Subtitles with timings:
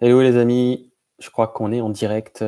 [0.00, 2.44] Hello les amis, je crois qu'on est en direct.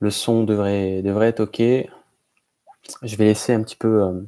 [0.00, 1.60] Le son devrait, devrait être OK.
[1.60, 4.20] Je vais laisser un petit peu euh,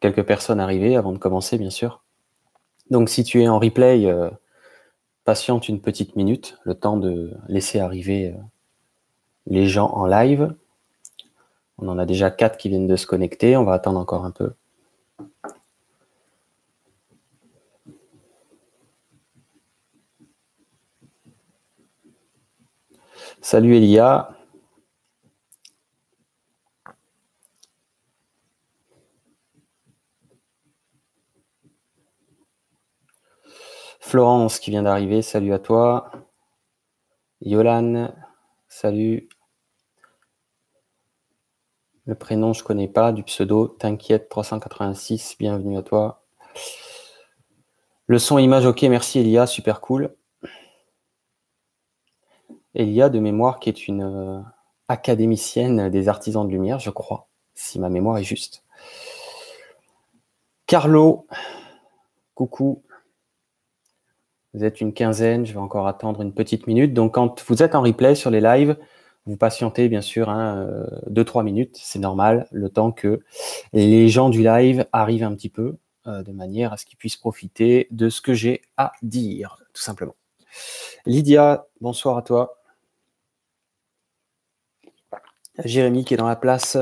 [0.00, 2.02] quelques personnes arriver avant de commencer, bien sûr.
[2.90, 4.28] Donc si tu es en replay, euh,
[5.24, 8.40] patiente une petite minute, le temps de laisser arriver euh,
[9.46, 10.54] les gens en live.
[11.78, 14.30] On en a déjà quatre qui viennent de se connecter, on va attendre encore un
[14.30, 14.52] peu.
[23.44, 24.36] Salut Elia.
[33.98, 36.12] Florence qui vient d'arriver, salut à toi.
[37.40, 38.14] Yolan,
[38.68, 39.28] salut.
[42.06, 46.24] Le prénom, je connais pas, du pseudo, t'inquiète, 386, bienvenue à toi.
[48.06, 50.14] Le son image, ok, merci Elia, super cool.
[52.74, 54.40] Elia de mémoire qui est une euh,
[54.88, 58.64] académicienne des artisans de lumière, je crois, si ma mémoire est juste.
[60.66, 61.26] Carlo,
[62.34, 62.82] coucou.
[64.54, 66.92] Vous êtes une quinzaine, je vais encore attendre une petite minute.
[66.92, 68.76] Donc quand vous êtes en replay sur les lives,
[69.26, 70.66] vous patientez bien sûr 2-3 hein,
[71.08, 73.22] euh, minutes, c'est normal, le temps que
[73.72, 75.76] les gens du live arrivent un petit peu,
[76.06, 79.82] euh, de manière à ce qu'ils puissent profiter de ce que j'ai à dire, tout
[79.82, 80.16] simplement.
[81.06, 82.61] Lydia, bonsoir à toi.
[85.58, 86.76] Jérémy qui est dans la place.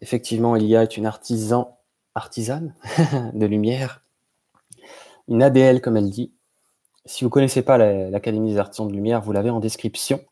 [0.00, 1.78] Effectivement, il y a une artisan,
[2.14, 2.74] artisane
[3.34, 4.02] de lumière,
[5.28, 6.32] une ADL comme elle dit.
[7.04, 10.24] Si vous ne connaissez pas l'Académie des artisans de lumière, vous l'avez en description.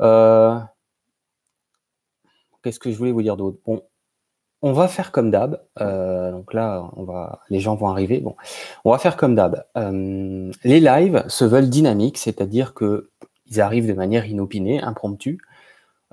[0.00, 0.58] Euh,
[2.62, 3.58] qu'est-ce que je voulais vous dire d'autre?
[3.66, 3.82] Bon,
[4.62, 5.62] on va faire comme d'hab.
[5.80, 8.20] Euh, donc là, on va, les gens vont arriver.
[8.20, 8.36] Bon,
[8.84, 9.64] on va faire comme d'hab.
[9.76, 13.10] Euh, les lives se veulent dynamiques, c'est-à-dire que
[13.48, 15.38] ils arrivent de manière inopinée, impromptue.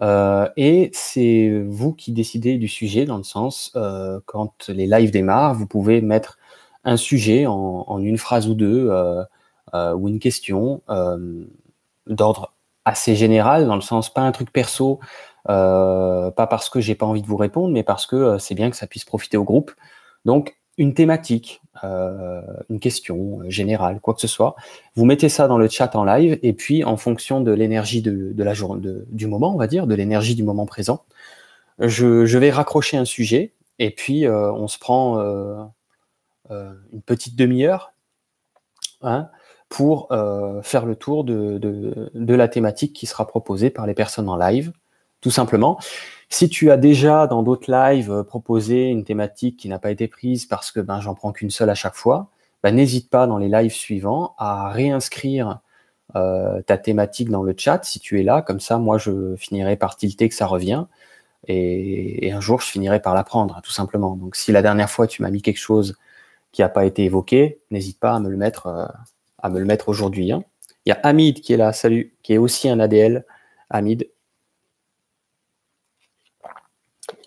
[0.02, 5.12] Euh, et c'est vous qui décidez du sujet, dans le sens, euh, quand les lives
[5.12, 6.38] démarrent, vous pouvez mettre
[6.84, 10.82] un sujet en, une phrase ou deux, euh, ou une question
[12.08, 12.54] d'ordre
[12.86, 15.00] assez général, dans le sens pas un truc perso,
[15.46, 18.76] pas parce que j'ai pas envie de vous répondre, mais parce que c'est bien que
[18.76, 19.72] ça puisse profiter au groupe.
[20.26, 24.56] Donc une thématique, euh, une question générale, quoi que ce soit.
[24.96, 28.34] Vous mettez ça dans le chat en live et puis en fonction de l'énergie de,
[28.44, 28.54] la
[29.10, 31.04] du moment, on va dire, de l'énergie du moment présent,
[31.80, 35.64] je, vais raccrocher un sujet et puis euh, on se prend euh,
[36.50, 37.94] une petite demi-heure
[39.02, 39.30] hein,
[39.70, 40.10] pour
[40.62, 44.72] faire le tour de la thématique qui sera proposée par les personnes en live,
[45.22, 45.80] tout simplement.
[46.34, 50.08] Si tu as déjà dans d'autres lives euh, proposé une thématique qui n'a pas été
[50.08, 52.32] prise parce que ben, j'en prends qu'une seule à chaque fois,
[52.64, 55.60] ben, n'hésite pas dans les lives suivants à réinscrire
[56.16, 58.42] euh, ta thématique dans le chat si tu es là.
[58.42, 60.86] Comme ça, moi, je finirai par tilter que ça revient.
[61.48, 64.16] Et, un jour, je finirai par l'apprendre, tout simplement.
[64.16, 65.98] Donc, si la dernière fois, tu m'as mis quelque chose
[66.52, 68.88] qui n'a pas été évoqué, n'hésite pas à me le mettre, euh,
[69.38, 70.32] à me le mettre aujourd'hui.
[70.32, 70.44] Hein.
[70.88, 73.24] Il y a Hamid qui est là, salut, qui est aussi un ADL.
[73.70, 74.08] Hamid,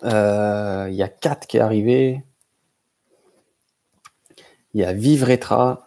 [0.05, 2.23] Euh, il y a 4 qui est arrivé.
[4.75, 5.87] Il y a Vivretra.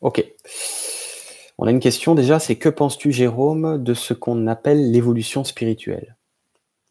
[0.00, 0.24] Ok.
[1.58, 6.16] On a une question déjà, c'est que penses-tu, Jérôme, de ce qu'on appelle l'évolution spirituelle?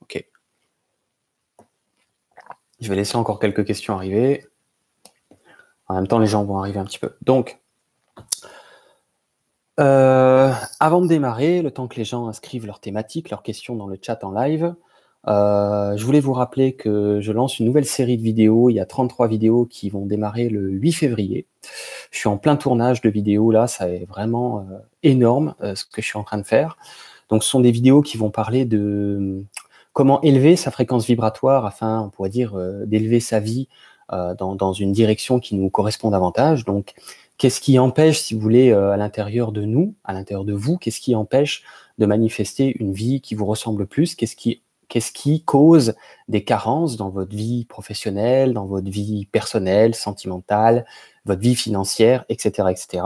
[0.02, 0.26] Ok.
[2.80, 4.46] Je vais laisser encore quelques questions arriver.
[5.88, 7.18] En même temps, les gens vont arriver un petit peu.
[7.22, 7.61] Donc,
[9.82, 13.88] euh, avant de démarrer, le temps que les gens inscrivent leurs thématiques, leurs questions dans
[13.88, 14.76] le chat en live,
[15.28, 18.70] euh, je voulais vous rappeler que je lance une nouvelle série de vidéos.
[18.70, 21.48] Il y a 33 vidéos qui vont démarrer le 8 février.
[22.12, 26.02] Je suis en plein tournage de vidéos là, ça est vraiment euh, énorme ce que
[26.02, 26.78] je suis en train de faire.
[27.30, 29.44] Donc ce sont des vidéos qui vont parler de
[29.94, 33.68] comment élever sa fréquence vibratoire afin, on pourrait dire, d'élever sa vie
[34.10, 36.66] dans, dans, une direction qui nous correspond davantage.
[36.66, 36.94] Donc
[37.42, 40.78] Qu'est-ce qui empêche, si vous voulez, euh, à l'intérieur de nous, à l'intérieur de vous,
[40.78, 41.64] qu'est-ce qui empêche
[41.98, 44.14] de manifester une vie qui vous ressemble plus?
[44.14, 45.96] Qu'est-ce qui, qu'est-ce qui cause
[46.28, 50.86] des carences dans votre vie professionnelle, dans votre vie personnelle, sentimentale,
[51.26, 53.06] votre vie financière, etc., etc.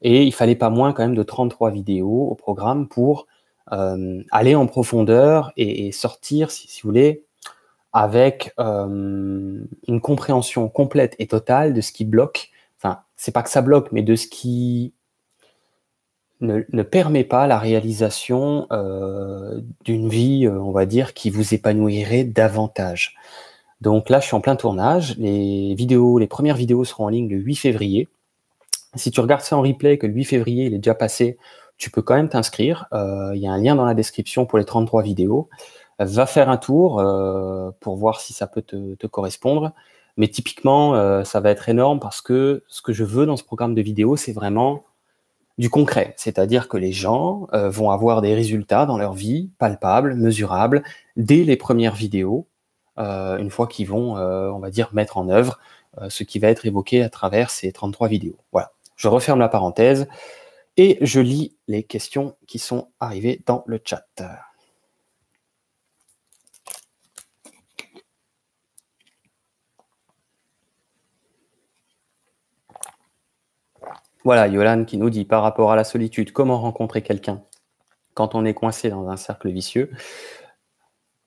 [0.00, 3.26] Et il fallait pas moins quand même de 33 vidéos au programme pour
[3.72, 7.26] euh, aller en profondeur et, sortir, si, vous voulez,
[7.92, 12.50] avec euh, une compréhension complète et totale de ce qui bloque
[13.18, 14.94] c'est pas que ça bloque, mais de ce qui
[16.40, 22.22] ne, permet pas la réalisation euh, d'une vie, euh, on va dire, qui vous épanouirait
[22.22, 23.16] davantage.
[23.80, 25.16] Donc là, je suis en plein tournage.
[25.18, 28.08] Les vidéos, les premières vidéos seront en ligne le 8 février.
[28.94, 31.38] Si tu regardes ça en replay, que le 8 février il est déjà passé,
[31.76, 32.86] tu peux quand même t'inscrire.
[32.92, 35.48] Euh, il y a un lien dans la description pour les 33 vidéos.
[35.98, 37.02] Va faire un tour
[37.80, 39.72] pour voir si ça peut te, te correspondre.
[40.18, 43.74] Mais typiquement, ça va être énorme parce que ce que je veux dans ce programme
[43.74, 44.84] de vidéo, c'est vraiment
[45.58, 50.14] du concret, c'est-à-dire que les gens euh, vont avoir des résultats dans leur vie palpables,
[50.14, 50.84] mesurables,
[51.16, 52.46] dès les premières vidéos,
[52.98, 55.58] euh, une fois qu'ils vont, euh, on va dire, mettre en œuvre
[56.10, 58.36] ce qui va être évoqué à travers ces 33 vidéos.
[58.52, 60.06] Voilà, je referme la parenthèse
[60.76, 64.04] et je lis les questions qui sont arrivées dans le chat.
[74.28, 77.40] Voilà, Yolan qui nous dit par rapport à la solitude, comment rencontrer quelqu'un
[78.12, 79.90] quand on est coincé dans un cercle vicieux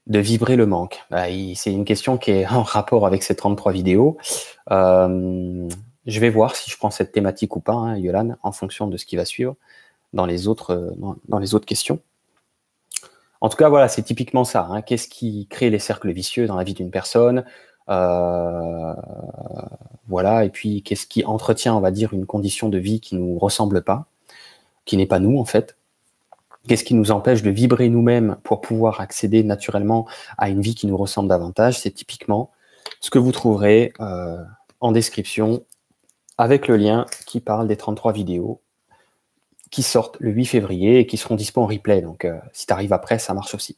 [0.05, 1.23] de vibrer le manque bah,
[1.55, 4.19] C'est une question qui est en rapport avec ces 33 vidéos.
[4.69, 5.67] Euh,
[6.05, 9.07] je vais voir si je prends cette thématique ou pas, hein, en fonction de ce
[9.07, 9.55] qui va suivre
[10.13, 10.93] dans les autres,
[11.27, 12.01] dans, les autres questions.
[13.39, 14.67] En tout cas, voilà, c'est typiquement ça.
[14.69, 14.83] Hein.
[14.83, 17.39] Qu'est-ce qui crée les cercles vicieux dans la vie d'une personne?
[17.39, 17.45] euh,
[20.07, 23.21] voilà, et puis qu'est-ce qui entretient, on va dire, une condition de vie qui ne
[23.21, 24.07] nous ressemble pas,
[24.85, 25.77] qui n'est pas nous en fait?
[26.67, 30.07] Qu'est-ce qui nous empêche de vibrer nous-mêmes pour pouvoir accéder naturellement
[30.37, 31.79] à une vie qui nous ressemble davantage?
[31.79, 32.51] C'est typiquement
[32.99, 34.37] ce que vous trouverez euh,
[34.79, 35.63] en description
[36.37, 38.61] avec le lien qui parle des 33 vidéos
[39.71, 42.01] qui sortent le 8 février et qui seront dispo en replay.
[42.01, 43.77] Donc euh, si tu arrives après, ça marche aussi.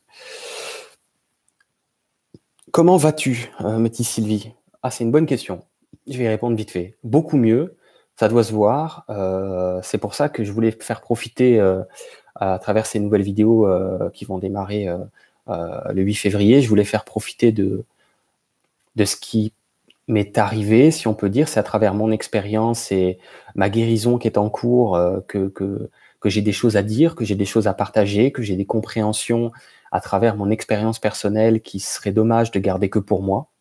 [2.74, 4.52] Comment vas-tu, euh, Sylvie?
[4.82, 5.64] Ah, c'est une bonne question.
[6.08, 6.96] Je vais y répondre vite fait.
[7.04, 7.78] Beaucoup mieux.
[8.16, 9.06] Ça doit se voir.
[9.12, 11.84] Euh, c'est pour ça que je voulais faire profiter euh,
[12.34, 13.70] à travers ces nouvelles vidéos
[14.12, 14.88] qui vont démarrer
[15.48, 16.64] le 8 février.
[16.64, 17.86] Je voulais faire profiter de,
[18.98, 19.54] ce qui
[20.08, 21.50] m'est arrivé, si on peut dire.
[21.50, 23.20] C'est à travers mon expérience et
[23.54, 25.60] ma guérison qui est en cours que
[26.26, 29.52] j'ai des choses à dire, que j'ai des choses à partager, que j'ai des compréhensions
[29.94, 33.52] à travers mon expérience personnelle qui serait dommage de garder que pour moi.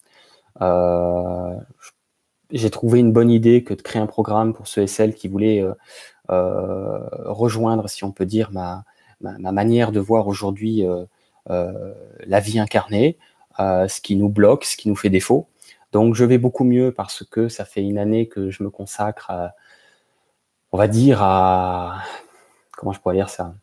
[0.63, 1.55] Euh,
[2.51, 5.29] j'ai trouvé une bonne idée que de créer un programme pour ceux et celles qui
[5.29, 5.75] voulaient euh,
[6.31, 8.83] euh, rejoindre, si on peut dire, ma,
[9.21, 10.85] ma, manière de voir aujourd'hui
[11.47, 13.19] la vie incarnée,
[13.59, 15.49] ce qui nous bloque, ce qui nous fait défaut.
[15.93, 19.31] Donc je vais beaucoup mieux parce que ça fait une année que je me consacre
[19.31, 19.55] à,
[20.73, 22.03] on va dire, à,
[22.79, 23.55] comment je pourrais dire ça,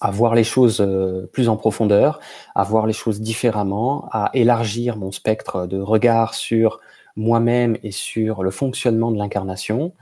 [0.00, 2.20] à voir les choses euh, plus en profondeur,
[2.54, 6.80] à voir les choses différemment, à élargir mon spectre de regard sur
[7.16, 9.92] moi-même et sur le fonctionnement de l'incarnation.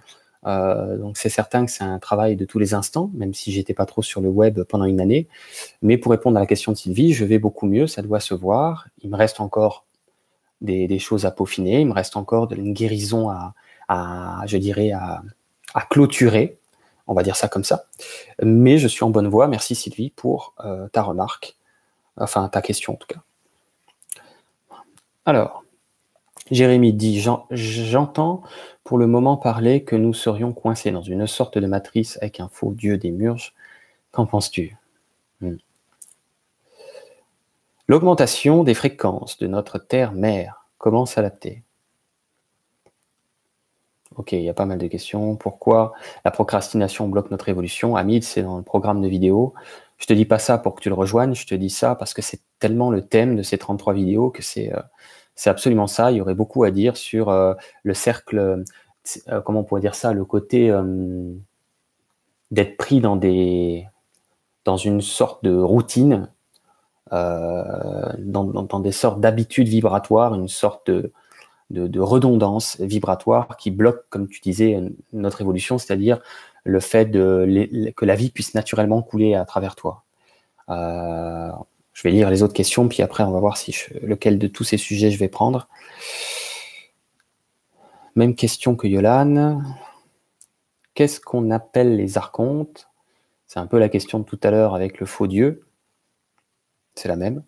[0.47, 3.75] Euh, donc c'est certain que c'est un travail de tous les instants, même si j'étais
[3.75, 5.29] pas trop sur le web pendant une année.
[5.83, 8.35] Mais pour répondre à la question de Sylvie, je vais beaucoup mieux, ça doit se
[8.35, 8.89] voir.
[9.03, 9.85] Il me reste encore
[10.61, 13.55] des, choses à peaufiner, il me reste encore une guérison à,
[14.47, 15.23] je dirais, à
[15.91, 16.59] clôturer
[17.13, 17.85] on va dire ça comme ça.
[18.43, 19.47] Mais je suis en bonne voie.
[19.47, 21.57] Merci Sylvie pour euh, ta remarque,
[22.17, 23.21] enfin ta question en tout cas.
[25.27, 25.63] Alors,
[26.51, 28.43] Jérémy dit J'entends
[28.83, 32.49] pour le moment parler que nous serions coincés dans une sorte de matrice avec un
[32.49, 33.55] faux dieu des murges.
[34.11, 34.77] Qu'en penses-tu?
[35.41, 35.57] Hmm.
[37.89, 41.63] L'augmentation des fréquences de notre Terre-Mère, comment s'adapter
[44.17, 45.37] Ok, il y a pas mal de questions.
[45.37, 45.93] Pourquoi
[46.25, 47.97] la procrastination bloque notre évolution?
[47.97, 49.55] Hamid, c'est dans le programme de vidéo.
[49.99, 52.13] Je te dis pas ça pour que tu le rejoignes, je te dis ça parce
[52.13, 54.81] que c'est tellement le thème de ces 33 vidéos que c'est euh,
[55.35, 56.11] c'est absolument ça.
[56.11, 57.55] Il y aurait beaucoup à dire sur euh,
[57.85, 58.65] le cercle,
[59.29, 60.75] euh, comment on pourrait dire ça, le côté
[62.51, 63.87] d'être pris dans des
[64.65, 66.29] dans une sorte de routine,
[67.11, 71.13] dans, dans, des sortes d'habitudes vibratoires, une sorte de,
[71.71, 74.79] de, redondance vibratoire qui bloque, comme tu disais,
[75.13, 76.21] notre évolution, c'est-à-dire
[76.65, 80.05] le fait que la vie puisse naturellement couler à travers toi.
[80.69, 81.51] Euh,
[81.93, 83.59] je vais lire les autres questions, puis après on va voir
[84.03, 85.69] lequel de tous ces sujets je vais prendre.
[88.15, 89.63] Même question que Yolan.
[90.95, 92.91] Qu'est-ce qu'on appelle les archontes?
[93.47, 95.65] C'est un peu la question de tout à l'heure avec le faux Dieu.
[96.95, 97.43] C'est la même.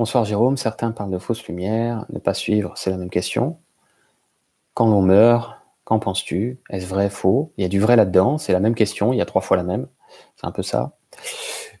[0.00, 3.58] Bonsoir Jérôme, certains parlent de fausse lumière, ne pas suivre, c'est la même question.
[4.72, 6.58] Quand l'on meurt, qu'en penses-tu?
[6.70, 7.52] Est-ce vrai, faux?
[7.58, 9.58] Il y a du vrai là-dedans, c'est la même question, il y a trois fois
[9.58, 9.88] la même,
[10.36, 10.96] c'est un peu ça.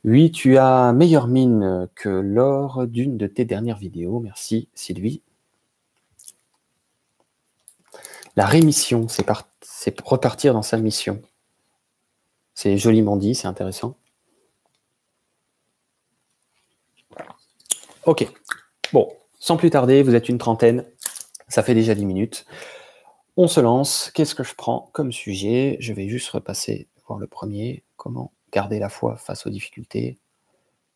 [0.04, 5.22] Oui, tu as meilleure mine que lors d'une de tes dernières vidéos, merci Sylvie.
[8.36, 11.22] La rémission, c'est repartir dans sa mission.
[12.52, 13.96] C'est joliment dit, c'est intéressant.
[18.10, 18.26] Ok.
[18.92, 20.84] Bon, sans plus tarder, vous êtes une trentaine.
[21.46, 22.44] Ça fait déjà 10 minutes.
[23.36, 24.10] On se lance.
[24.12, 25.76] Qu'est-ce que je prends comme sujet?
[25.78, 27.84] Je vais juste repasser voir le premier.
[27.96, 30.18] Comment garder la foi face aux difficultés?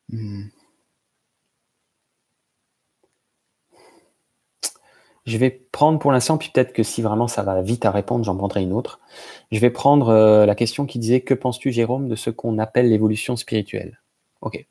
[0.08, 0.46] Hmm.
[5.24, 8.24] Je vais prendre pour l'instant, puis peut-être que si vraiment ça va vite à répondre,
[8.24, 8.98] j'en prendrai une autre.
[9.52, 12.90] Je vais prendre euh, la question qui disait Que penses-tu, Jérôme, de ce qu'on appelle
[12.90, 14.00] l'évolution spirituelle?
[14.40, 14.66] Ok.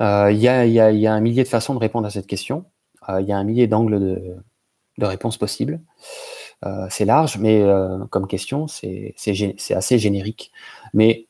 [0.00, 2.64] Euh, il y, a, un millier de façons de répondre à cette question.
[3.08, 5.80] Euh, il y a un millier d'angles de, réponses possibles.
[6.90, 7.64] c'est large, mais
[8.10, 9.14] comme question, c'est
[9.70, 10.52] assez générique.
[10.92, 11.26] Mais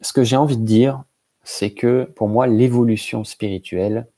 [0.00, 1.04] ce que j'ai envie de dire,
[1.44, 4.08] c'est que pour moi, l'évolution spirituelle,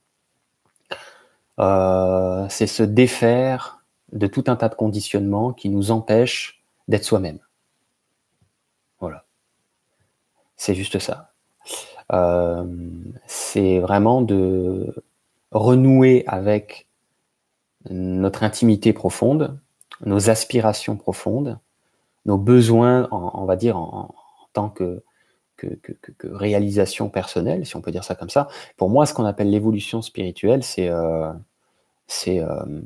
[1.60, 7.38] euh, c'est se défaire de tout un tas de conditionnements qui nous empêchent d'être soi-même.
[9.00, 9.24] Voilà.
[10.56, 11.33] C'est juste ça.
[12.12, 12.64] Euh,
[13.26, 14.94] c'est vraiment de
[15.50, 16.86] renouer avec
[17.90, 19.58] notre intimité profonde,
[20.04, 21.58] nos aspirations profondes,
[22.26, 24.14] nos besoins, on va dire, en,
[24.52, 25.02] tant que
[26.22, 28.48] réalisation personnelle, si on peut dire ça comme ça.
[28.76, 31.32] Pour moi, ce qu'on appelle l'évolution spirituelle, c'est euh,
[32.28, 32.82] euh,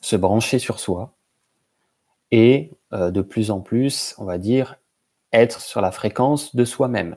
[0.00, 1.12] se brancher sur soi
[2.30, 4.76] et euh, de plus en plus, on va dire,
[5.32, 7.16] être sur la fréquence de soi-même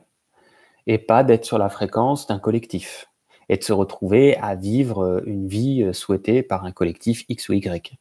[0.88, 3.10] et pas d'être sur la fréquence d'un collectif
[3.50, 7.98] et de se retrouver à vivre une vie souhaitée par un collectif X ou Y,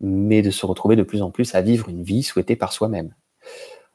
[0.00, 3.14] mais de se retrouver de plus en plus à vivre une vie souhaitée par soi-même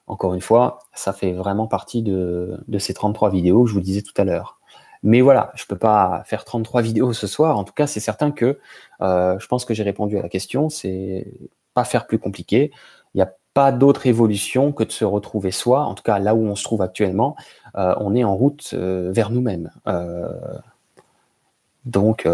[0.08, 4.02] encore une fois, ça fait vraiment partie de, ces 33 vidéos que je vous disais
[4.02, 4.60] tout à l'heure.
[5.04, 7.58] Mais voilà, je ne peux pas faire 33 vidéos ce soir.
[7.58, 8.60] En tout cas, c'est certain que
[9.02, 10.70] euh, je pense que j'ai répondu à la question.
[10.70, 11.28] C'est
[11.74, 12.72] pas faire plus compliqué.
[13.14, 15.84] Il n'y a pas d'autre évolution que de se retrouver soi.
[15.84, 19.12] En tout cas, là où on se trouve actuellement, euh, on est en route euh,
[19.14, 19.72] vers nous-mêmes.
[21.86, 22.28] donc,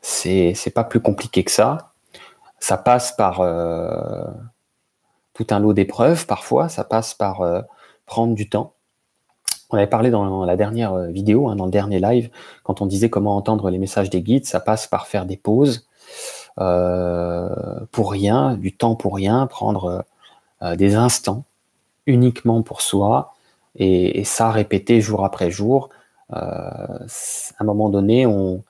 [0.00, 1.92] c'est pas plus compliqué que ça.
[2.60, 3.40] Ça passe par
[5.38, 6.26] tout un lot d'épreuves.
[6.26, 7.62] Parfois, ça passe par euh,
[8.06, 8.74] prendre du temps.
[9.70, 12.30] On avait parlé dans la dernière euh, vidéo, hein, dans le dernier live,
[12.64, 15.86] quand on disait comment entendre les messages des guides, ça passe par faire des pauses
[16.58, 17.48] euh,
[17.92, 20.04] pour rien, du temps pour rien, prendre
[20.76, 21.44] des instants
[22.06, 23.32] uniquement pour soi
[23.78, 25.90] et, ça répéter jour après jour.
[26.30, 27.06] à
[27.58, 28.64] un moment donné, on,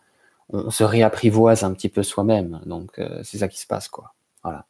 [0.71, 2.61] se réapprivoise un petit peu soi-même.
[2.67, 4.15] Donc c'est ça qui se passe, quoi.
[4.45, 4.67] Voilà.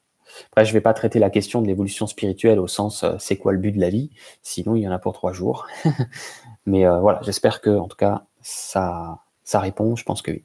[0.47, 3.37] Après, je ne vais pas traiter la question de l'évolution spirituelle au sens euh, c'est
[3.37, 4.11] quoi le but de la vie,
[4.43, 5.67] sinon il y en a pour trois jours.
[6.67, 10.45] Mais euh, voilà, j'espère que en tout cas ça, ça répond, je pense que oui.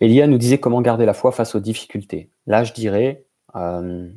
[0.00, 2.30] Elia nous disait comment garder la foi face aux difficultés.
[2.46, 3.24] Là, je dirais
[3.56, 4.08] euh,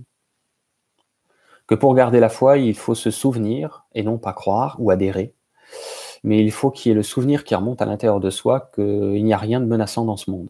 [1.68, 5.34] que pour garder la foi, il faut se souvenir et non pas croire ou adhérer
[6.26, 9.24] mais il faut qu'il y ait le souvenir qui remonte à l'intérieur de soi qu'il
[9.24, 10.50] n'y a rien de menaçant dans ce monde.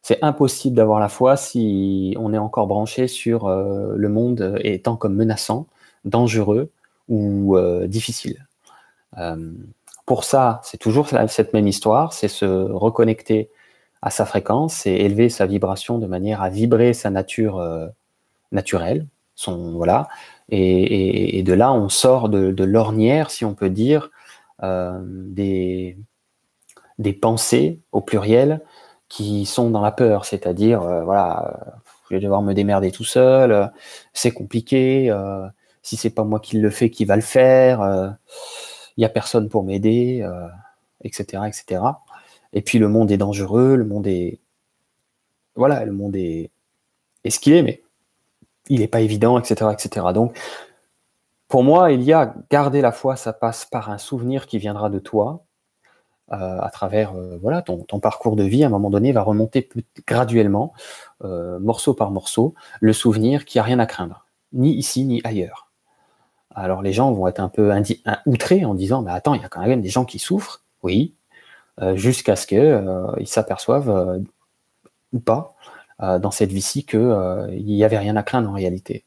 [0.00, 4.96] C'est impossible d'avoir la foi si on est encore branché sur euh, le monde étant
[4.96, 5.66] comme menaçant,
[6.04, 6.70] dangereux
[7.08, 8.46] ou euh, difficile.
[10.06, 13.48] Pour ça, c'est toujours cette même histoire, c'est se reconnecter
[14.04, 17.58] à sa fréquence et élever sa vibration de manière à vibrer sa nature
[18.52, 20.08] naturelle, son voilà,
[20.48, 24.10] et, de là on sort de, l'ornière, si on peut dire,
[24.62, 25.96] euh, des,
[27.20, 28.60] pensées au pluriel
[29.08, 33.52] qui sont dans la peur, c'est-à-dire, euh, voilà, je vais devoir me démerder tout seul,
[33.52, 33.66] euh,
[34.12, 35.12] c'est compliqué,
[35.82, 37.80] si c'est pas moi qui le fais, qui va le faire,
[38.96, 40.26] il n'y a personne pour m'aider,
[41.02, 41.82] etc., etc.
[42.54, 44.40] Et puis le monde est dangereux, le monde est,
[45.56, 46.50] voilà, le monde est,
[47.24, 47.82] est ce qu'il est, mais
[48.68, 50.06] il n'est pas évident, etc., etc.
[50.14, 50.38] Donc,
[51.48, 54.88] pour moi, il y a garder la foi, ça passe par un souvenir qui viendra
[54.88, 55.44] de toi,
[56.32, 58.64] euh, à travers euh, voilà ton, parcours de vie.
[58.64, 59.68] À un moment donné, va remonter
[60.06, 60.72] graduellement,
[61.22, 65.70] euh, morceau par morceau, le souvenir qui a rien à craindre, ni ici ni ailleurs.
[66.54, 67.72] Alors les gens vont être un peu
[68.26, 71.14] outrés en disant, mais attends, il y a quand même des gens qui souffrent, oui,
[71.94, 74.22] jusqu'à ce qu'ils s'aperçoivent
[75.12, 75.54] ou pas
[75.98, 79.04] dans cette vie-ci qu'il n'y avait rien à craindre en réalité.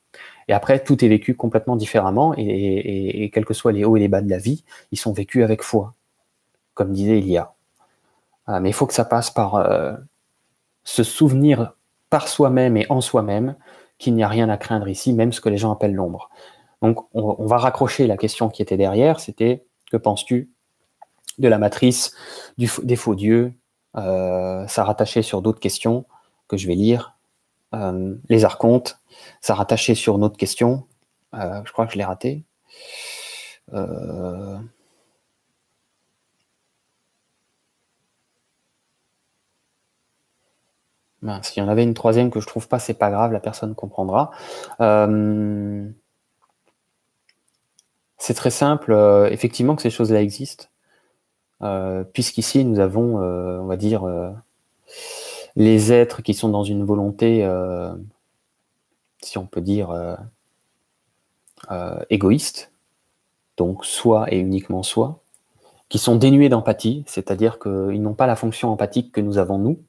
[0.47, 4.07] Et après, tout est vécu complètement différemment, et, quels que soient les hauts et les
[4.07, 5.93] bas de la vie, ils sont vécus avec foi,
[6.73, 7.53] comme disait Elia.
[8.45, 9.93] Ah, mais il faut que ça passe par euh,
[10.83, 11.73] souvenir
[12.09, 13.55] par soi-même et en soi-même
[13.97, 16.29] qu'il n'y a rien à craindre ici, même ce que les gens appellent l'ombre.
[16.81, 20.49] Donc, on, va raccrocher la question qui était derrière, c'était que penses-tu
[21.37, 22.13] de la matrice
[22.57, 23.53] des faux dieux
[23.95, 26.05] euh, Ça rattachait sur d'autres questions
[26.47, 27.13] que je vais lire
[28.29, 28.97] les archontes,
[29.39, 30.87] ça rattachait sur une autre question.
[31.33, 32.43] je crois que je l'ai raté.
[41.43, 43.75] S'il y en avait une troisième que je trouve pas, c'est pas grave, la personne
[43.75, 44.31] comprendra.
[44.81, 45.89] Euh,
[48.17, 50.76] c'est très simple, euh, effectivement que ces choses-là existent, euh,
[52.13, 54.05] puisqu'ici nous avons, on va dire,
[55.55, 57.49] les êtres qui sont dans une volonté,
[59.21, 60.17] si on peut dire,
[62.09, 62.71] égoïste,
[63.57, 65.19] donc soi et uniquement soi,
[65.89, 69.79] qui sont dénués d'empathie, c'est-à-dire qu'ils n'ont pas la fonction empathique que nous avons nous,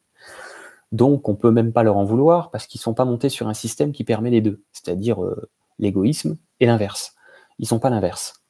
[0.92, 3.54] donc, on peut même pas leur en vouloir parce qu'ils sont pas montés sur un
[3.54, 7.14] système qui permet les deux, c'est-à-dire euh, l'égoïsme et l'inverse.
[7.58, 8.42] Ils sont pas l'inverse.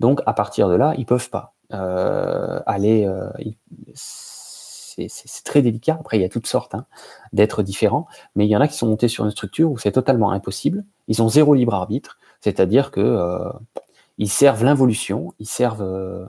[0.00, 1.53] Donc, à partir de là, ils peuvent pas euh,
[2.66, 3.06] aller.
[3.06, 3.28] Euh,
[3.96, 5.96] c'est très délicat.
[5.98, 6.86] Après, il y a toutes sortes hein,
[7.32, 9.92] d'êtres différents, mais il y en a qui sont montés sur une structure où c'est
[9.92, 10.84] totalement impossible.
[11.08, 13.50] Ils ont zéro libre arbitre, c'est-à-dire que
[14.18, 16.28] ils servent l'involution, ils servent,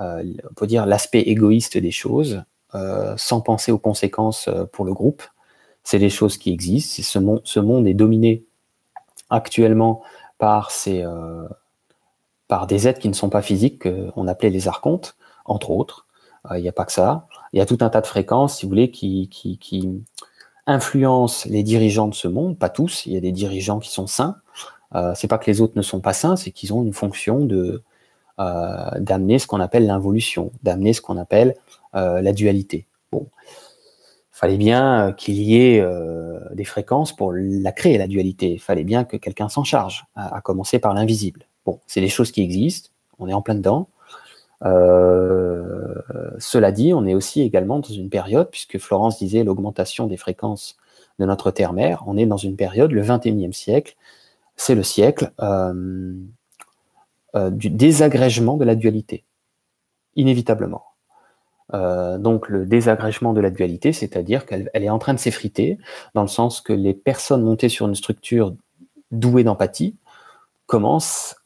[0.00, 2.42] on peut dire, l'aspect égoïste des choses,
[2.74, 5.22] euh, sans penser aux conséquences euh, pour le groupe.
[5.84, 7.02] C'est des choses qui existent.
[7.02, 8.46] Ce monde, ce monde est dominé
[9.28, 10.02] actuellement
[10.38, 11.46] par, ces, euh,
[12.52, 15.16] par des êtres qui ne sont pas physiques, qu'on appelait les archontes,
[15.46, 16.06] entre autres.
[16.54, 17.26] Il n'y a pas que ça.
[17.54, 20.02] Il y a tout un tas de fréquences, si vous voulez, qui,
[20.66, 22.58] influencent les dirigeants de ce monde.
[22.58, 23.06] Pas tous.
[23.06, 24.36] Il y a des dirigeants qui sont sains.
[24.94, 27.40] Euh, c'est pas que les autres ne sont pas sains, c'est qu'ils ont une fonction
[27.40, 27.82] de
[28.38, 31.54] euh, d'amener ce qu'on appelle l'involution, d'amener ce qu'on appelle
[31.94, 32.86] euh, la dualité.
[33.12, 33.28] Bon,
[34.42, 38.54] fallait bien euh, qu'il y ait euh, des fréquences pour la créer, la dualité.
[38.54, 41.46] Il fallait bien que quelqu'un s'en charge, à, commencer par l'invisible.
[41.64, 43.88] Bon, c'est des choses qui existent, on est en plein dedans.
[46.38, 50.76] cela dit, on est aussi également dans une période, puisque Florence disait l'augmentation des fréquences
[51.18, 53.96] de notre Terre-Mère, on est dans une période, le 21e siècle,
[54.56, 55.30] c'est le siècle
[57.34, 59.24] du désagrégement de la dualité,
[60.16, 60.84] inévitablement.
[61.74, 65.78] Euh, donc le désagrégement de la dualité, c'est-à-dire qu'elle est en train de s'effriter,
[66.14, 68.54] dans le sens que les personnes montées sur une structure
[69.10, 69.96] douée d'empathie
[70.66, 71.36] commencent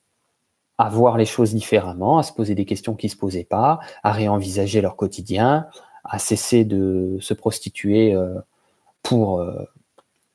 [0.78, 3.80] à voir les choses différemment, à se poser des questions qui ne se posaient pas,
[4.02, 5.66] à réenvisager leur quotidien,
[6.04, 8.34] à cesser de se prostituer euh,
[9.02, 9.64] pour euh,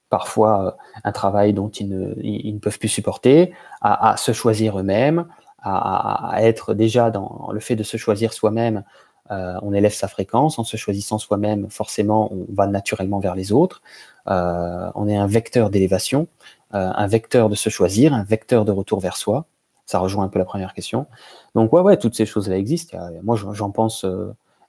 [0.10, 5.26] parfois un travail dont ils ne, peuvent plus supporter, à, se choisir eux-mêmes,
[5.64, 8.84] à, être déjà dans le fait de se choisir soi-même,
[9.32, 13.52] euh, on élève sa fréquence, en se choisissant soi-même, forcément, on va naturellement vers les
[13.52, 13.82] autres.
[14.28, 16.28] Euh, on est un vecteur d'élévation,
[16.74, 19.46] euh, un vecteur de se choisir, un vecteur de retour vers soi.
[19.92, 21.06] Ça rejoint un peu la première question.
[21.54, 22.98] Donc ouais, ouais, toutes ces choses-là existent.
[23.24, 24.06] Moi, j'en pense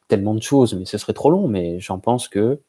[0.08, 1.46] tellement de choses, mais ce serait trop long.
[1.46, 2.60] Mais j'en pense que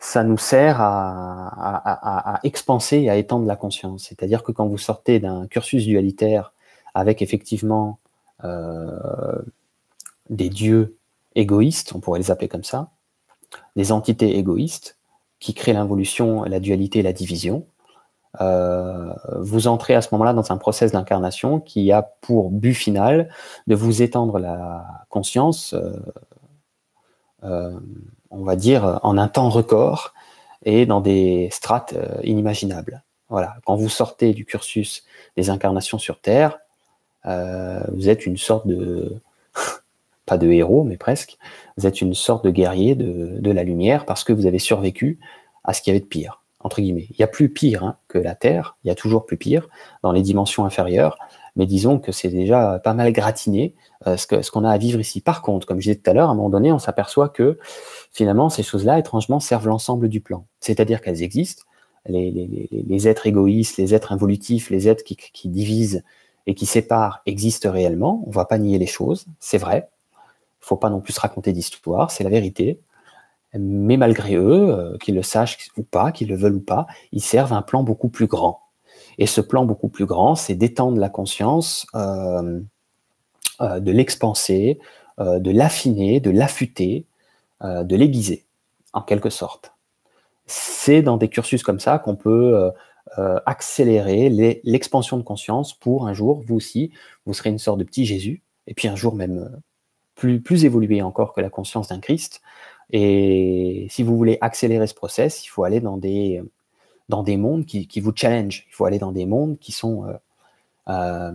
[0.00, 4.06] ça nous sert à, expanser et à étendre la conscience.
[4.08, 6.52] C'est-à-dire que quand vous sortez d'un cursus dualitaire
[6.92, 8.00] avec effectivement
[10.28, 10.96] des dieux
[11.36, 12.90] égoïstes, on pourrait les appeler comme ça,
[13.76, 14.98] des entités égoïstes
[15.38, 17.64] qui créent l'involution, la dualité et la division.
[18.40, 23.28] Euh, vous entrez à ce moment-là dans un process d'incarnation qui a pour but final
[23.66, 25.92] de vous étendre la conscience, euh,
[27.44, 27.78] euh,
[28.30, 30.14] on va dire, en un temps record
[30.64, 33.02] et dans des strates inimaginables.
[33.28, 33.56] Voilà.
[33.64, 35.04] Quand vous sortez du cursus
[35.36, 36.58] des incarnations sur Terre,
[37.24, 39.20] vous êtes une sorte de
[40.26, 41.38] pas de héros, mais presque.
[41.76, 45.18] Vous êtes une sorte de guerrier de, la lumière parce que vous avez survécu
[45.64, 47.06] à ce qu'il y avait de pire, entre guillemets.
[47.10, 49.68] Il y a plus pire hein, que la Terre, il y a toujours plus pire
[50.02, 51.16] dans les dimensions inférieures,
[51.54, 53.74] mais disons que c'est déjà pas mal gratiné
[54.06, 55.20] euh, ce qu'on a à vivre ici.
[55.20, 57.58] Par contre, comme je disais tout à l'heure, à un moment donné, on s'aperçoit que
[58.10, 60.46] finalement, ces choses-là, étrangement, servent l'ensemble du plan.
[60.58, 61.62] C'est-à-dire qu'elles existent.
[62.06, 66.02] Les, êtres égoïstes, les êtres involutifs, les êtres qui, divisent
[66.46, 68.22] et qui séparent existent réellement.
[68.26, 69.88] On ne va pas nier les choses, c'est vrai
[70.64, 72.80] faut pas non plus se raconter d'histoire, c'est la vérité.
[73.58, 77.22] Mais malgré eux, euh, qu'ils le sachent ou pas, qu'ils le veulent ou pas, ils
[77.22, 78.60] servent un plan beaucoup plus grand.
[79.18, 82.60] Et ce plan beaucoup plus grand, c'est d'étendre la conscience, euh,
[83.60, 84.78] euh, de l'expanser,
[85.18, 87.06] de l'affiner, de l'affûter,
[87.62, 88.46] de l'aiguiser,
[88.92, 89.74] en quelque sorte.
[90.46, 92.72] C'est dans des cursus comme ça qu'on peut
[93.46, 94.28] accélérer
[94.64, 96.90] l'expansion de conscience pour un jour, vous aussi,
[97.26, 99.56] vous serez une sorte de petit Jésus, et puis un jour même
[100.16, 102.40] plus, plus évolué encore que la conscience d'un Christ.
[102.96, 106.40] Et si vous voulez accélérer ce process, il faut aller dans des,
[107.08, 108.66] dans des mondes qui, qui vous challenge.
[108.68, 110.12] Il faut aller dans des mondes qui sont euh,
[110.90, 111.32] euh,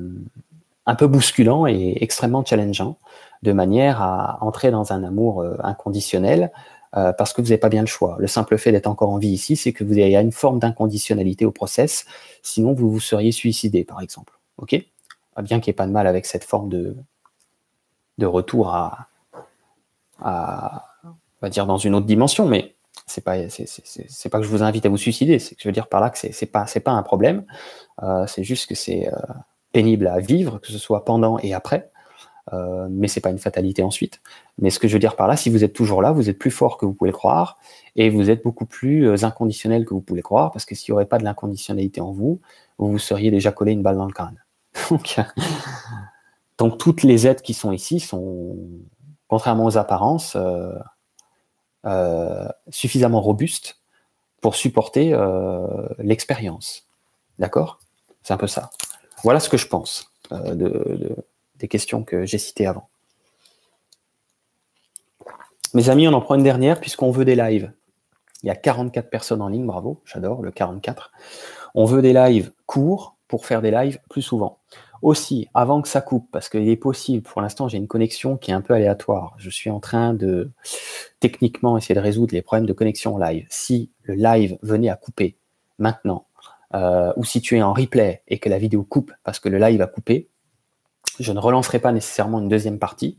[0.86, 2.98] un peu bousculants et extrêmement challengeants,
[3.44, 6.50] de manière à entrer dans un amour euh, inconditionnel
[6.92, 8.16] parce que vous n'avez pas bien le choix.
[8.18, 11.46] Le simple fait d'être encore en vie ici, c'est que vous avez une forme d'inconditionnalité
[11.46, 12.08] au process,
[12.42, 14.34] sinon vous vous seriez suicidé, par exemple.
[15.36, 16.96] Ah, Bien qu'il n'y ait pas de mal avec cette forme de,
[18.18, 19.08] de retour à,
[20.20, 20.89] à,
[21.42, 22.76] on va dire, dans une autre dimension, mais
[23.06, 25.74] c'est pas, c'est, pas que je vous invite à vous suicider, c'est que je veux
[25.74, 27.46] dire par là que c'est, c'est pas, c'est pas un problème.
[28.04, 29.18] Euh, c'est juste que c'est euh,
[29.72, 31.92] pénible à vivre, que ce soit pendant et après.
[32.54, 34.22] Euh, mais c'est pas une fatalité ensuite.
[34.58, 36.40] Mais ce que je veux dire par là, si vous êtes toujours là, vous êtes
[36.40, 37.58] plus fort que vous pouvez le croire,
[37.96, 40.92] et vous êtes beaucoup plus euh, inconditionnel que vous pouvez le croire, parce que s'il
[40.92, 42.40] n'y aurait pas de l'inconditionnalité en vous,
[42.78, 44.44] vous vous seriez déjà collé une balle dans le crâne.
[44.90, 45.20] donc,
[46.58, 48.58] donc toutes les aides qui sont ici sont,
[49.28, 50.36] contrairement aux apparences,
[52.70, 53.82] suffisamment robustes
[54.42, 56.88] pour supporter euh, l'expérience.
[57.40, 57.80] D'accord?
[58.24, 58.70] C'est un peu ça.
[59.24, 61.16] Voilà ce que je pense de
[61.60, 62.90] des questions que j'ai citées avant.
[65.74, 67.72] Mes amis, on en prend une dernière puisqu'on veut des lives.
[68.42, 71.12] Il y a 44 personnes en ligne, bravo, j'adore le 44.
[71.76, 74.60] On veut des lives courts pour faire des lives plus souvent.
[75.02, 78.52] Aussi, avant que ça coupe, parce qu'il est possible, pour l'instant j'ai une connexion qui
[78.52, 79.36] est un peu aléatoire.
[79.38, 80.52] Je suis en train de
[81.20, 83.46] techniquement essayer de résoudre les problèmes de connexion live.
[83.50, 85.38] Si le live venait à couper
[85.78, 86.26] maintenant,
[86.76, 89.58] euh, ou si tu es en replay et que la vidéo coupe parce que le
[89.58, 90.28] live a coupé,
[91.20, 93.18] je ne relancerai pas nécessairement une deuxième partie.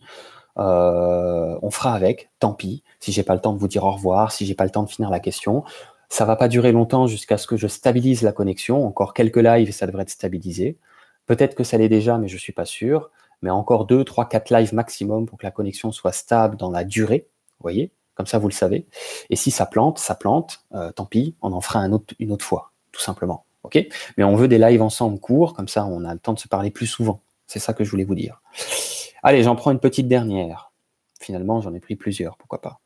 [0.59, 2.83] Euh, on fera avec, tant pis.
[2.99, 4.83] Si j'ai pas le temps de vous dire au revoir, si j'ai pas le temps
[4.83, 5.65] de finir la question,
[6.09, 8.87] ça va pas durer longtemps jusqu'à ce que je stabilise la connexion.
[8.87, 10.77] Encore quelques lives et ça devrait être stabilisé.
[11.27, 13.11] Peut-être que ça l'est déjà, mais je suis pas sûr.
[13.43, 16.85] Mais encore deux, trois, quatre lives maximum pour que la connexion soit stable dans la
[16.85, 17.29] durée.
[17.59, 18.87] Vous voyez, comme ça vous le savez.
[19.31, 20.65] Et si ça plante, ça plante.
[20.75, 23.45] Euh, tant pis, on en fera un autre, une autre fois, tout simplement.
[23.63, 23.79] Ok?
[24.17, 26.49] Mais on veut des lives ensemble courts, comme ça on a le temps de se
[26.49, 27.23] parler plus souvent.
[27.47, 28.43] C'est ça que je voulais vous dire.
[29.23, 30.73] Allez, j'en prends une petite dernière.
[31.21, 32.81] Finalement, j'en ai pris plusieurs, pourquoi pas.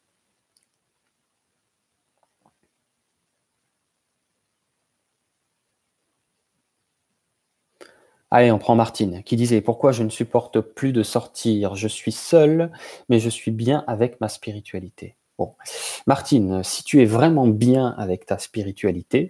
[8.37, 11.77] Allez, on prend Martine, qui disait Pourquoi je ne supporte plus de sortir?
[11.77, 12.73] Je suis seule,
[13.09, 15.15] mais je suis bien avec ma spiritualité.
[15.39, 15.55] Bon,
[16.09, 19.29] Martine, si tu es vraiment bien avec ta spiritualité,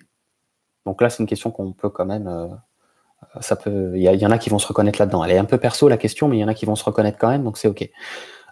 [0.86, 4.48] donc là, c'est une question qu'on peut quand même euh, il y, en a qui
[4.48, 5.22] vont se reconnaître là-dedans.
[5.22, 6.84] Elle est un peu perso la question, mais il y en a qui vont se
[6.84, 7.86] reconnaître quand même, donc c'est ok.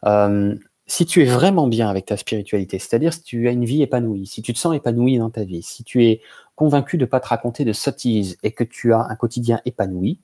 [0.04, 0.54] Euh,
[0.86, 4.26] si tu es vraiment bien avec ta spiritualité, c'est-à-dire si tu as une vie épanouie,
[4.26, 6.20] si tu te sens épanoui dans ta vie, si tu es
[6.56, 10.20] convaincu de ne pas te raconter de sottises et que tu as un quotidien épanoui,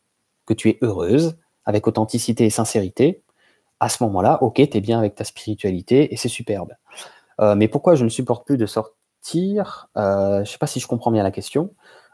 [0.48, 3.22] que tu es heureuse, avec authenticité et sincérité,
[3.78, 6.72] à ce moment-là, ok, tu es bien avec ta spiritualité et c'est superbe.
[7.40, 10.80] Euh, mais pourquoi je ne supporte plus de sortir euh, Je ne sais pas si
[10.80, 11.70] je comprends bien la question.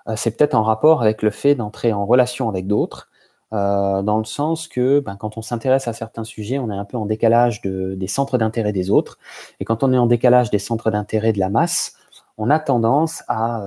[0.09, 3.09] Euh, c'est peut-être en rapport avec le fait d'entrer en relation avec d'autres,
[3.53, 6.97] dans le sens que ben, quand on s'intéresse à certains sujets, on est un peu
[6.97, 9.17] en décalage des centres d'intérêt des autres.
[9.61, 11.95] Et quand on est en décalage des centres d'intérêt de la masse,
[12.37, 13.65] on a tendance à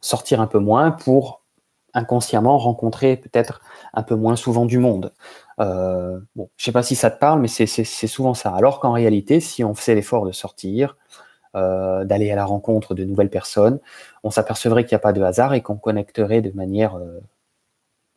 [0.00, 1.42] sortir un peu moins pour
[1.96, 3.60] inconsciemment rencontrer peut-être
[3.94, 5.12] un peu moins souvent du monde.
[5.58, 6.20] Euh,
[6.56, 7.66] je sais pas si ça te parle, mais c'est
[8.06, 8.54] souvent ça.
[8.54, 10.96] Alors qu'en réalité, si on faisait l'effort de sortir,
[11.56, 13.80] euh, d'aller à la rencontre de nouvelles personnes,
[14.22, 17.20] on s'apercevrait qu'il n'y a pas de hasard et qu'on connecterait de manière euh,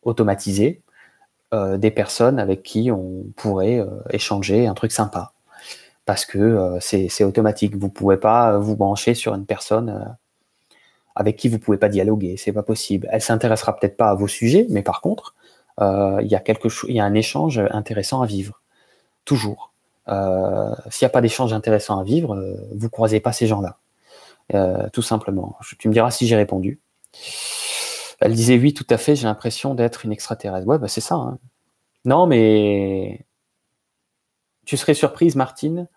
[0.03, 0.83] automatisée
[1.77, 5.33] des personnes avec qui on pourrait échanger un truc sympa.
[6.05, 7.75] Parce que c'est automatique.
[7.75, 10.15] Vous ne pouvez pas vous brancher sur une personne
[11.19, 12.35] avec qui vous pouvez pas dialoguer.
[12.37, 13.07] C'est pas possible.
[13.11, 15.35] Elle s'intéressera peut-être pas à vos sujets, mais par contre,
[15.79, 18.61] il y y a un échange intéressant à vivre.
[19.25, 19.69] Toujours.
[20.09, 23.77] Euh, s'il n'y a pas d'échange intéressant à vivre, euh, vous croisez pas ces gens-là.
[24.55, 25.57] Euh, tout simplement.
[25.77, 26.79] tu me diras si j'ai répondu.
[28.19, 30.67] Elle disait oui, tout à fait, j'ai l'impression d'être une extraterrestre.
[30.67, 31.15] Ouais, bah c'est ça.
[31.15, 31.37] Hein.
[32.05, 33.25] Non, mais
[34.65, 35.87] tu serais surprise, Martine,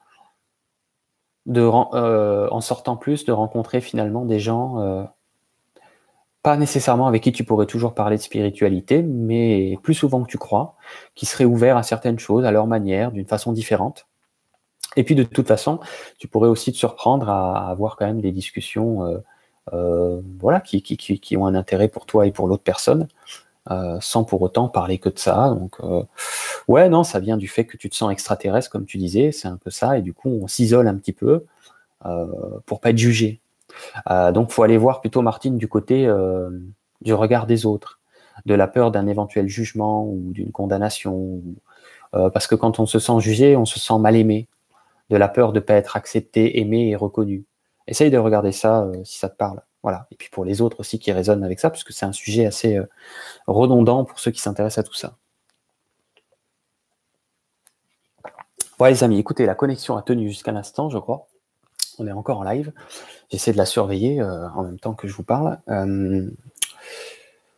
[1.47, 5.09] de, en sortant plus, de rencontrer finalement des gens
[6.43, 10.39] pas nécessairement avec qui tu pourrais toujours parler de spiritualité, mais plus souvent que tu
[10.39, 10.75] crois,
[11.15, 14.07] qui seraient ouverts à certaines choses, à leur manière, d'une façon différente.
[14.97, 15.79] Et puis de toute façon,
[16.19, 19.19] tu pourrais aussi te surprendre à, avoir quand même des discussions euh,
[19.73, 23.07] euh, voilà, qui, qui, qui, ont un intérêt pour toi et pour l'autre personne,
[23.71, 25.51] euh, sans pour autant parler que de ça.
[25.51, 25.79] Donc
[26.69, 29.49] ouais, non, ça vient du fait que tu te sens extraterrestre, comme tu disais, c'est
[29.49, 31.45] un peu ça, et du coup on s'isole un petit peu
[32.67, 33.43] pour pas être jugé.
[34.11, 36.51] Euh, donc, faut aller voir plutôt Martine du côté euh,
[37.01, 38.01] du regard des autres,
[38.47, 41.43] de la peur d'un éventuel jugement ou d'une condamnation,
[42.15, 44.49] euh, parce que quand on se sent jugé, on se sent mal aimé,
[45.11, 47.45] de la peur de pas être accepté, aimé et reconnu.
[47.87, 49.61] Essaye de regarder ça si ça te parle.
[49.83, 50.07] Voilà.
[50.11, 52.47] Et puis pour les autres aussi qui résonnent avec ça, parce que c'est un sujet
[52.47, 52.81] assez
[53.47, 55.17] redondant pour ceux qui s'intéressent à tout ça.
[58.79, 61.29] Voilà les amis, écoutez, la connexion a tenu jusqu'à l'instant, je crois.
[61.99, 62.73] On est encore en live.
[63.31, 65.61] J'essaie de la surveiller euh, en même temps que je vous parle.
[65.69, 66.29] Euh,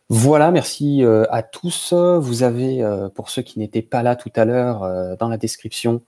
[0.09, 1.93] voilà, merci euh, à tous.
[1.93, 2.83] Vous avez,
[3.15, 6.03] pour ceux qui n'étaient pas là tout à l'heure, dans la description,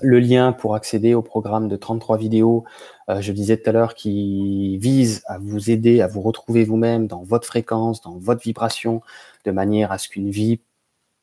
[0.00, 2.64] le lien pour accéder au programme de 33 vidéos,
[3.08, 7.22] je disais tout à l'heure, qui vise à vous aider à vous retrouver vous-même dans
[7.22, 9.02] votre fréquence, dans votre vibration,
[9.44, 10.60] de manière à ce qu'une vie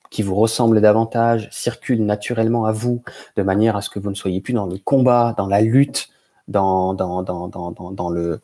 [0.09, 3.03] qui vous ressemble davantage circule naturellement à vous,
[3.35, 6.09] de manière à ce que vous ne soyez plus dans le combat, dans la lutte,
[6.47, 8.41] dans, dans, dans, le,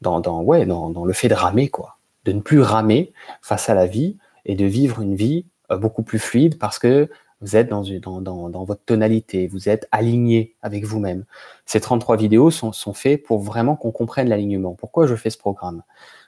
[0.00, 1.98] dans le fait de ramer, quoi.
[2.24, 6.02] De ne plus ramer face à la vie et de vivre une vie euh, beaucoup
[6.02, 7.10] plus fluide parce que
[7.44, 7.82] vous êtes dans,
[8.22, 11.24] dans, votre tonalité, vous êtes aligné avec vous-même.
[11.66, 14.72] Ces 33 vidéos sont, faites pour vraiment qu'on comprenne l'alignement.
[14.72, 15.82] Pourquoi je fais ce programme?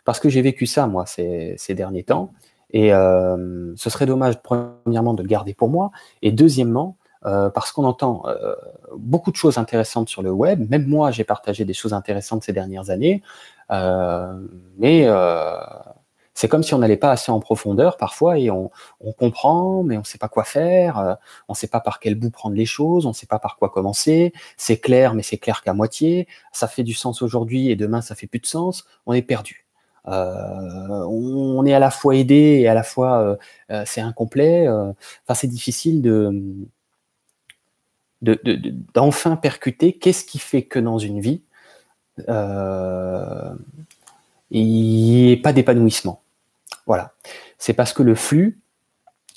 [0.04, 2.32] Parce que j'ai vécu ça, moi, ces, derniers temps.
[2.70, 5.90] Et euh, ce serait dommage, premièrement, de le garder pour moi.
[6.20, 8.54] Et deuxièmement, euh, parce qu'on entend euh,
[8.98, 10.68] beaucoup de choses intéressantes sur le web.
[10.70, 13.22] Même moi, j'ai partagé des choses intéressantes ces dernières années,
[13.70, 15.08] mais
[16.36, 18.70] c'est comme si on n'allait pas assez en profondeur parfois et on,
[19.18, 21.16] comprend, mais on ne sait pas quoi faire,
[21.48, 23.56] on ne sait pas par quel bout prendre les choses, on ne sait pas par
[23.56, 24.34] quoi commencer.
[24.58, 26.28] C'est clair, mais c'est clair qu'à moitié.
[26.52, 28.86] Ça fait du sens aujourd'hui et demain ça fait plus de sens.
[29.06, 29.66] On est perdu.
[30.04, 33.38] on est à la fois aidé et à la fois
[33.86, 34.66] c'est incomplet.
[35.34, 36.42] C'est difficile de
[38.22, 41.42] d'enfin de, percuter qu'est-ce qui fait que dans une vie,
[42.28, 43.54] euh,
[44.50, 46.22] il n'y ait pas d'épanouissement.
[46.86, 47.14] Voilà.
[47.58, 48.60] C'est parce que le flux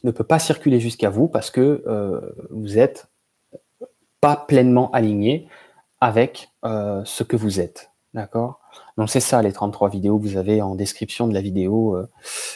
[0.04, 3.08] ne peut pas circuler jusqu'à vous parce que euh, vous n'êtes
[4.22, 5.48] pas pleinement aligné
[6.02, 7.92] avec euh, ce que vous êtes.
[8.14, 8.60] D'accord?
[8.98, 11.98] Donc c'est ça les 33 vidéos que vous avez en description de la vidéo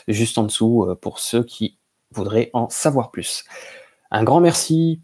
[0.08, 1.78] juste en dessous pour ceux qui
[2.12, 3.46] voudraient en savoir plus.
[4.10, 5.00] Un grand merci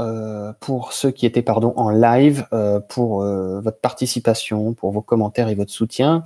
[0.00, 5.02] euh, pour ceux qui étaient pardon, en live, euh, pour euh, votre participation, pour vos
[5.02, 6.24] commentaires et votre soutien.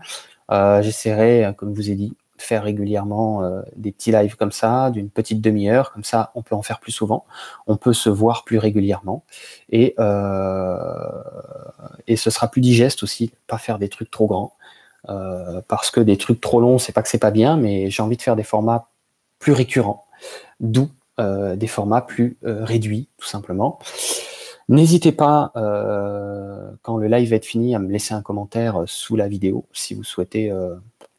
[0.51, 3.43] J'essaierai, comme je vous ai dit, faire régulièrement
[3.77, 6.93] des petits lives comme ça, d'une petite demi-heure, comme ça on peut en faire plus
[6.93, 7.25] souvent,
[7.67, 9.25] on peut se voir plus régulièrement
[9.71, 9.95] et,
[12.07, 14.55] et ce sera plus digeste aussi, pas faire des trucs trop grands.
[15.69, 18.17] parce que des trucs trop longs, c'est pas que c'est pas bien, mais j'ai envie
[18.17, 18.89] de faire des formats
[19.39, 20.07] plus récurrents,
[20.61, 20.89] d'où
[21.21, 23.79] euh, des formats plus euh, réduits, tout simplement.
[24.69, 29.15] N'hésitez pas, euh, quand le live va être fini, à me laisser un commentaire sous
[29.15, 30.51] la vidéo si vous souhaitez,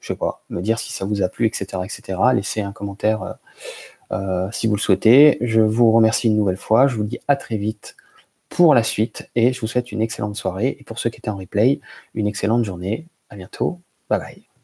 [0.06, 2.20] je sais pas, me dire si ça vous a plu, etc., etc.
[2.36, 3.38] Laissez un commentaire
[4.52, 5.40] si vous le souhaitez.
[5.42, 6.86] Je vous remercie une nouvelle fois.
[6.86, 7.96] Je vous dis à très vite
[8.50, 10.78] pour la suite et je vous souhaite une excellente soirée.
[10.80, 11.80] Et pour ceux qui étaient en replay,
[12.14, 13.08] une excellente journée.
[13.32, 13.82] À bientôt.
[14.08, 14.55] Bye bye.